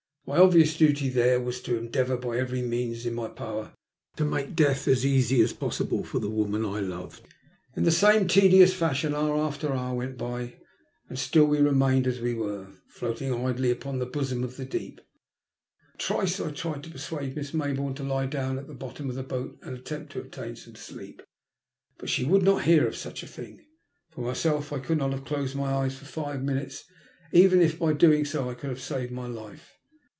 My 0.27 0.37
obvious 0.37 0.77
duty 0.77 1.09
there 1.09 1.41
was 1.41 1.59
to 1.63 1.77
endeavour 1.77 2.15
by 2.15 2.37
every 2.37 2.61
means 2.61 3.05
in 3.05 3.13
my 3.13 3.27
power 3.27 3.73
to 4.15 4.23
make 4.23 4.55
death 4.55 4.87
as 4.87 5.05
easy 5.05 5.41
as 5.41 5.51
possible 5.51 6.05
for 6.05 6.19
the 6.19 6.29
woman 6.29 6.63
I 6.63 6.79
loved. 6.79 7.21
193 7.73 7.73
TEE 7.73 7.73
LUST 7.73 7.73
OF 7.73 7.73
HATE. 7.73 7.77
In 7.77 7.83
the 7.83 7.91
same 7.91 8.27
tedious 8.29 8.73
fashion 8.73 9.15
hour 9.15 9.35
after 9.37 9.69
hoar 9.73 9.93
went 9.95 10.17
by 10.17 10.53
and 11.09 11.19
still 11.19 11.43
we 11.45 11.57
remained 11.59 12.07
as 12.07 12.21
we 12.21 12.33
were, 12.33 12.67
floating 12.87 13.33
idly 13.33 13.71
upon 13.71 13.99
the 13.99 14.05
bosom 14.05 14.41
of 14.45 14.55
the 14.55 14.63
deep. 14.63 15.01
Twice 15.97 16.39
I 16.39 16.51
tried 16.51 16.83
to 16.83 16.91
persuade 16.91 17.35
Miss 17.35 17.51
Maybourne 17.51 17.95
to 17.95 18.03
lie 18.03 18.27
down 18.27 18.57
at 18.57 18.67
the 18.67 18.73
bottom 18.75 19.09
of 19.09 19.15
the 19.15 19.23
boat 19.23 19.57
and 19.63 19.75
attempt 19.77 20.13
to 20.13 20.21
obtain 20.21 20.55
some 20.55 20.75
sleep, 20.75 21.21
but 21.97 22.07
she 22.09 22.23
would 22.23 22.43
not 22.43 22.63
hear 22.63 22.87
of 22.87 22.95
such 22.95 23.21
a 23.21 23.27
thing. 23.27 23.65
For 24.11 24.21
myself 24.21 24.71
I 24.71 24.79
could 24.79 24.99
not 24.99 25.11
have, 25.11 25.25
closed 25.25 25.57
my 25.57 25.71
eyes 25.73 25.97
for 25.97 26.05
five 26.05 26.41
minutes, 26.41 26.85
even 27.33 27.59
if 27.61 27.77
by 27.79 27.91
doing 27.91 28.23
so 28.23 28.49
I 28.49 28.53
could 28.53 28.69
have 28.69 28.81
saved 28.81 29.11
my 29.11 29.27
life. 29.27 29.73